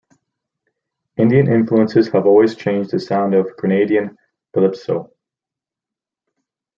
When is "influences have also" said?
1.47-2.55